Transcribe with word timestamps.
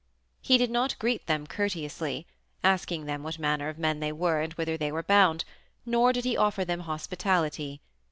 He 0.41 0.57
did 0.57 0.71
not 0.71 0.97
greet 0.97 1.27
them 1.27 1.45
courteously, 1.45 2.25
asking 2.63 3.05
them 3.05 3.21
what 3.21 3.37
manner 3.37 3.69
of 3.69 3.77
men 3.77 3.99
they 3.99 4.11
were 4.11 4.41
and 4.41 4.51
whither 4.53 4.75
they 4.75 4.91
were 4.91 5.03
bound, 5.03 5.45
nor 5.85 6.11
did 6.11 6.25
he 6.25 6.35
offer 6.35 6.65
them 6.65 6.79
hospitality. 6.79 7.81